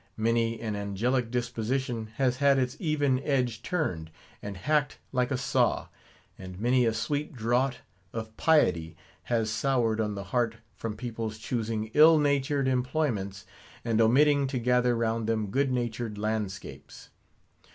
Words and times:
Many 0.17 0.59
an 0.61 0.75
angelic 0.75 1.29
disposition 1.29 2.07
has 2.15 2.37
had 2.37 2.57
its 2.57 2.75
even 2.79 3.19
edge 3.19 3.61
turned, 3.61 4.09
and 4.41 4.57
hacked 4.57 4.97
like 5.11 5.29
a 5.29 5.37
saw; 5.37 5.89
and 6.39 6.59
many 6.59 6.87
a 6.87 6.91
sweet 6.95 7.35
draught 7.35 7.81
of 8.11 8.35
piety 8.35 8.97
has 9.25 9.51
soured 9.51 10.01
on 10.01 10.15
the 10.15 10.23
heart 10.33 10.55
from 10.75 10.97
people's 10.97 11.37
choosing 11.37 11.91
ill 11.93 12.17
natured 12.17 12.67
employments, 12.67 13.45
and 13.85 14.01
omitting 14.01 14.47
to 14.47 14.57
gather 14.57 14.95
round 14.95 15.27
them 15.27 15.51
good 15.51 15.71
natured 15.71 16.17
landscapes. 16.17 17.09